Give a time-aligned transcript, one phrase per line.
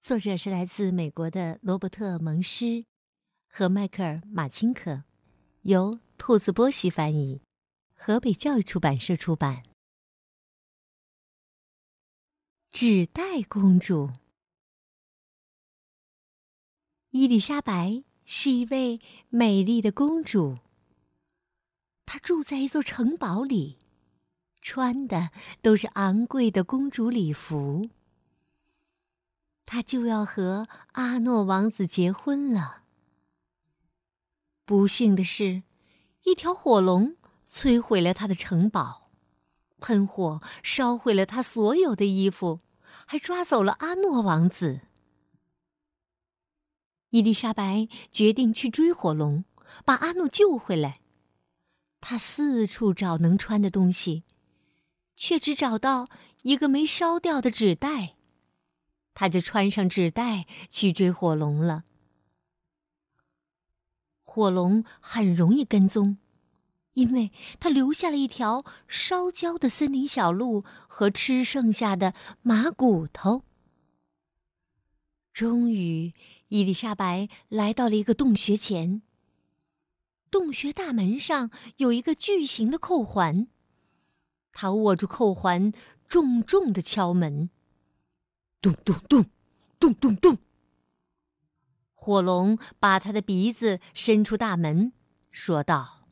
[0.00, 2.86] 作者是来自美国的罗伯特·蒙施
[3.48, 5.02] 和迈克尔·马钦可，
[5.62, 7.42] 由兔子波西翻译，
[7.94, 9.64] 河北教育出版社出版。
[12.70, 14.10] 纸袋公主
[17.10, 20.58] 伊丽莎白是一位美丽的公主，
[22.06, 23.78] 她住在一座城堡里，
[24.62, 27.90] 穿的都是昂贵的公主礼服。
[29.70, 32.84] 他就要和阿诺王子结婚了。
[34.64, 35.62] 不幸的是，
[36.22, 37.16] 一条火龙
[37.46, 39.10] 摧毁了他的城堡，
[39.78, 42.60] 喷火烧毁了他所有的衣服，
[43.04, 44.80] 还抓走了阿诺王子。
[47.10, 49.44] 伊丽莎白决定去追火龙，
[49.84, 51.00] 把阿诺救回来。
[52.00, 54.24] 她四处找能穿的东西，
[55.14, 56.08] 却只找到
[56.40, 58.14] 一个没烧掉的纸袋。
[59.18, 61.82] 他就穿上纸袋去追火龙了。
[64.22, 66.18] 火龙很容易跟踪，
[66.92, 73.42] 因为他留下了一条烧焦的森林小路和吃剩下的马骨头。
[75.32, 76.12] 终于，
[76.46, 79.02] 伊丽莎白来到了一个洞穴前。
[80.30, 83.48] 洞穴大门上有一个巨型的扣环，
[84.52, 85.72] 他握住扣环，
[86.06, 87.50] 重重的敲门。
[88.60, 89.24] 咚咚咚，
[89.78, 90.38] 咚咚咚。
[91.94, 94.92] 火龙把他的鼻子伸出大门，
[95.30, 96.08] 说道：“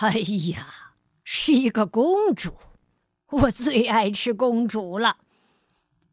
[0.00, 0.10] 哎
[0.52, 2.54] 呀，是一个公主，
[3.28, 5.18] 我最爱吃公主了。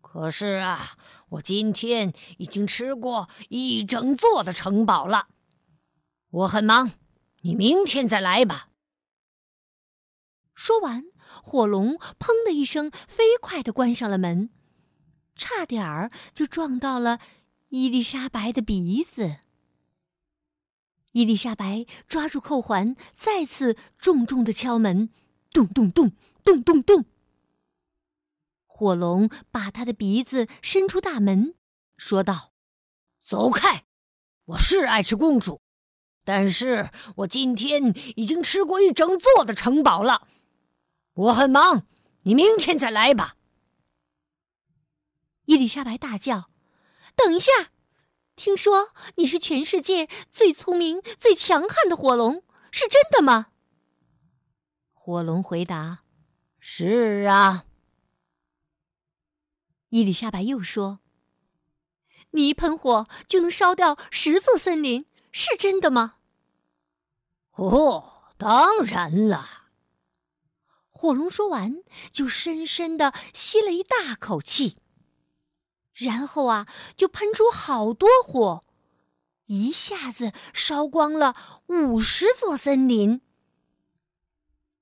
[0.02, 0.98] 可是啊，
[1.30, 5.28] 我今天已经吃过一整座的城堡了。
[6.30, 6.92] 我很忙，
[7.42, 8.70] 你明天再来吧。”
[10.56, 11.04] 说完，
[11.44, 14.50] 火龙“砰”的一声，飞快的关上了门。
[15.36, 17.20] 差点儿就撞到了
[17.70, 19.38] 伊丽莎白的鼻子。
[21.12, 25.10] 伊丽莎白抓住扣环，再次重重的敲门，
[25.52, 26.12] 咚咚咚，
[26.44, 27.06] 咚咚咚。
[28.66, 31.56] 火龙把他的鼻子伸出大门，
[31.98, 32.52] 说道
[33.24, 33.86] ：“走开！
[34.44, 35.62] 我是爱吃公主，
[36.26, 40.28] 但是我今天已经吃过一整座的城堡了。
[41.14, 41.88] 我很忙，
[42.24, 43.35] 你明天再来吧。”
[45.46, 46.50] 伊丽莎白大叫
[47.16, 47.72] ：“等一下！
[48.36, 53.48] 听说你是全世界最聪明、最强悍的火龙，是真的吗？”
[54.92, 56.00] 火龙回答
[56.60, 57.66] ：“是啊。”
[59.90, 61.00] 伊丽莎白又说
[62.32, 66.16] ：“你一喷火就能烧掉十座森林，是真的吗
[67.56, 69.70] ？”“哦，当然了。”
[70.92, 74.78] 火龙说完，就深深的吸了一大口气。
[75.96, 76.68] 然后啊，
[76.98, 78.64] 就喷出好多火，
[79.46, 81.36] 一下子烧光了
[81.68, 83.22] 五十座森林。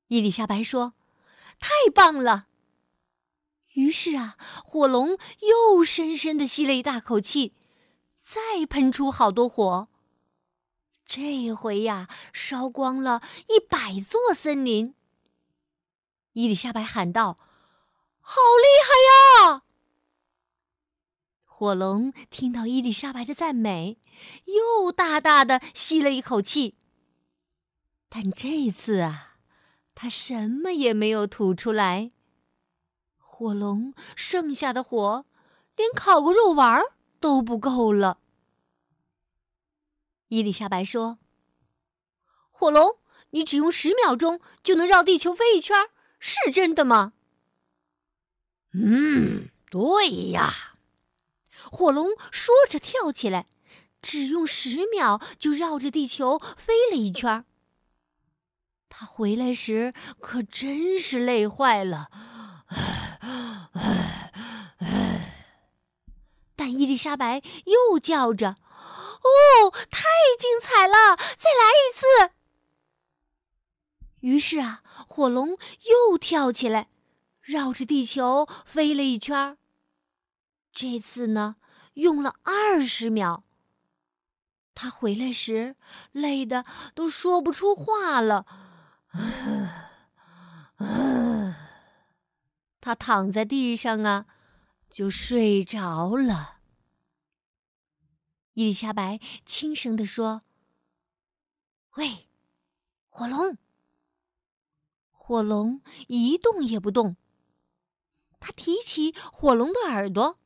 [0.07, 0.93] 伊丽莎白说
[1.59, 2.47] ：“太棒了！”
[3.73, 7.53] 于是啊，火龙又深深的吸了一大口气，
[8.19, 9.87] 再喷出好多火。
[11.05, 14.95] 这回呀，烧光了一百座森林。
[16.33, 17.37] 伊丽莎白喊道
[18.19, 19.63] ：“好厉害呀！”
[21.63, 23.97] 火龙听到伊丽莎白的赞美，
[24.43, 26.75] 又大大的吸了一口气。
[28.09, 29.37] 但这次啊，
[29.95, 32.11] 他什么也没有吐出来。
[33.17, 35.25] 火龙剩下的火，
[35.77, 36.83] 连烤个肉丸
[37.21, 38.19] 都不够了。
[40.27, 41.17] 伊丽莎白说
[42.51, 42.97] ：“火龙，
[43.29, 45.87] 你只用十秒钟就能绕地球飞一圈，
[46.19, 47.13] 是真的吗
[48.75, 50.71] ？”“嗯，对呀。”
[51.73, 53.47] 火龙说着，跳起来，
[53.99, 57.45] 只用十秒就绕着地球飞了一圈。
[58.89, 62.11] 他回来时可真是累坏了，
[66.55, 68.57] 但伊丽莎白又叫着
[69.25, 70.03] ：“哦，太
[70.37, 71.17] 精彩了！
[71.17, 72.33] 再来一次！”
[74.21, 75.57] 于是啊，火龙
[76.09, 76.89] 又跳起来，
[77.41, 79.57] 绕着地球飞了一圈。
[80.73, 81.57] 这次呢，
[81.93, 83.43] 用了二十秒。
[84.73, 85.75] 他回来时
[86.11, 86.65] 累得
[86.95, 88.47] 都说不出话了。
[92.81, 94.25] 他躺在地上啊，
[94.89, 96.57] 就睡着了。
[98.53, 100.41] 伊丽莎白轻声地说
[101.97, 102.27] ：“喂，
[103.09, 103.57] 火龙。”
[105.11, 107.15] 火龙一动也不动。
[108.39, 110.37] 他提起火龙的耳朵，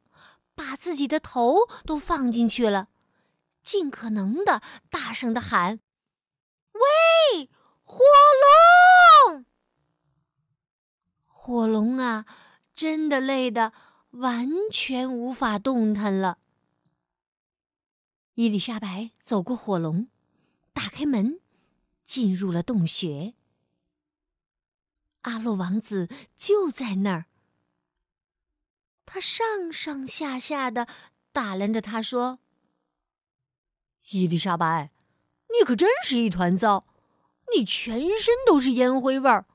[0.58, 2.90] 把自己的头都放进去了，
[3.62, 5.80] 尽可能的大声的喊
[6.74, 7.50] ：“喂，
[7.84, 8.00] 火
[9.30, 9.46] 龙！”
[11.28, 12.26] 火龙啊，
[12.74, 13.72] 真的累得
[14.10, 16.40] 完全无法动弹了。
[18.34, 20.10] 伊丽莎白走过火龙，
[20.74, 21.40] 打开门，
[22.06, 23.36] 进入了洞穴。
[25.22, 27.26] 阿洛王子就在那儿，
[29.08, 30.88] 他上上下下的
[31.32, 32.38] 打量着他，说
[34.12, 34.92] ：“伊丽莎白，
[35.58, 36.86] 你可真是一团糟，
[37.56, 39.46] 你全身都是烟灰味儿，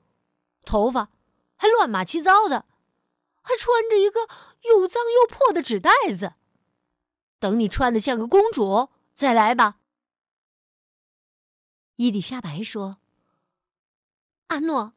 [0.64, 1.10] 头发……”
[1.54, 2.66] 还乱码七糟的，
[3.40, 4.22] 还穿着一个
[4.62, 6.34] 又脏又破的纸袋子。
[7.38, 9.76] 等你穿的像个公主再来吧。
[11.94, 12.96] 伊丽莎白说
[14.48, 14.94] ：“阿诺，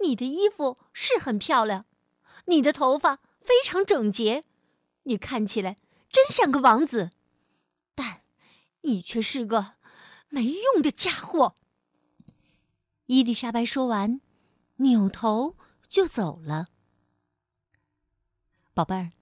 [0.00, 1.86] 你的衣服是很漂亮，
[2.44, 4.42] 你的头发非常整洁，
[5.04, 5.78] 你看起来
[6.10, 7.12] 真像个王子，
[7.94, 8.22] 但
[8.80, 9.74] 你却是个
[10.28, 11.56] 没用的家伙。”
[13.06, 14.20] 伊丽莎白说完，
[14.76, 15.56] 扭头。
[15.88, 16.66] 就走了，
[18.74, 19.12] 宝贝儿。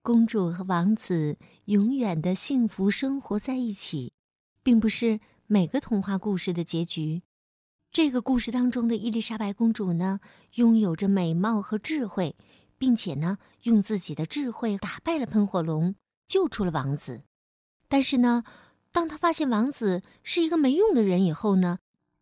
[0.00, 1.36] 公主和王子
[1.66, 4.14] 永远的幸福生活在一起，
[4.62, 7.20] 并不是每个童话故事的结局。
[7.92, 10.20] 这个故事当中的伊丽莎白公主呢，
[10.54, 12.34] 拥有着美貌和智慧，
[12.78, 15.94] 并且呢，用自己的智慧打败了喷火龙，
[16.26, 17.22] 救出了王子。
[17.88, 18.44] 但是呢，
[18.92, 21.78] 当他发现王子是一个没用的人以后呢，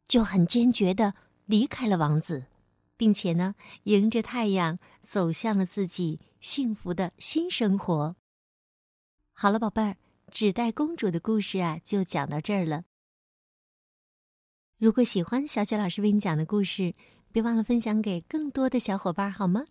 [0.08, 1.14] 就很坚决的
[1.44, 2.46] 离开了王子。
[2.98, 8.16] 并且呢，迎着太阳走向了自己幸福的新生活。
[9.34, 9.98] 好了，宝贝儿，
[10.32, 12.84] 纸袋公主的故事啊，就讲到这儿了。
[14.78, 16.94] 如果喜欢小雪老师为你讲的故事，
[17.30, 19.66] 别忘了分享给更多的小伙伴，好吗？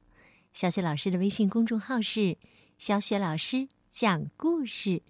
[0.55, 2.37] 小雪老师的微信公众号是
[2.79, 5.03] “小雪老师讲故事”。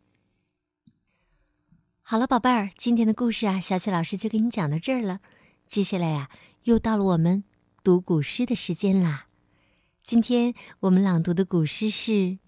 [2.01, 5.19] 好了，宝贝儿，今天的故事啊，小雪老师就给你讲到这儿了。
[5.67, 6.31] 接下来呀，
[6.63, 7.43] 又到了我们。
[7.83, 9.27] 读古诗的时间啦！
[10.01, 12.11] 今天我们朗读的古诗是《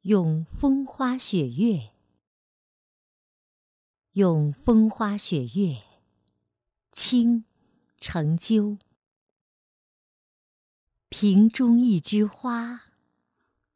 [0.00, 1.74] 咏风花雪月》。
[4.14, 5.74] 《咏风花雪月》，
[6.90, 7.28] 清·
[8.00, 8.78] 程鸠。
[11.10, 12.82] 瓶中一枝花，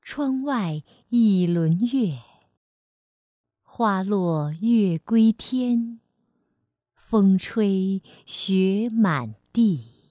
[0.03, 2.21] 窗外一轮月。
[3.63, 5.99] 花落月归天，
[6.95, 10.11] 风吹雪满地。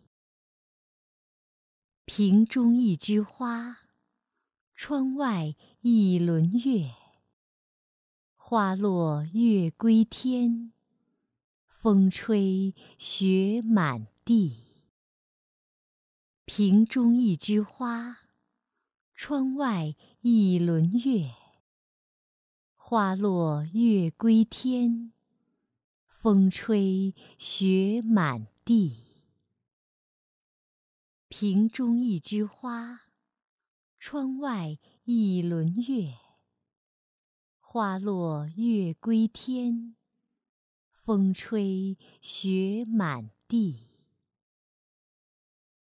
[2.05, 3.77] 瓶中一枝花，
[4.73, 6.89] 窗外一轮月。
[8.35, 10.73] 花落月归天，
[11.67, 14.70] 风吹雪满地。
[16.53, 18.23] 瓶中一枝花，
[19.15, 21.31] 窗外一轮月。
[22.75, 25.13] 花落月归天，
[26.09, 29.21] 风吹雪满地。
[31.29, 33.03] 瓶中一枝花，
[33.97, 36.15] 窗外一轮月。
[37.61, 39.95] 花落月归天，
[40.91, 43.90] 风吹雪满地。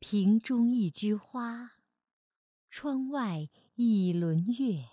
[0.06, 1.78] 瓶中一枝花，
[2.70, 4.90] 窗外一轮月。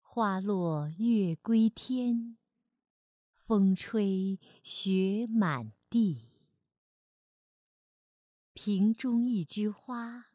[0.00, 2.38] 花落月归天，
[3.36, 6.28] 风吹雪满地。
[8.52, 10.26] 瓶中一枝花，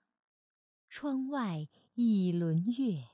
[0.90, 3.08] 窗外一轮月。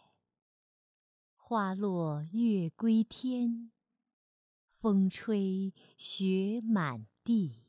[1.36, 3.72] 花落月归天，
[4.79, 7.64] 风吹雪满地。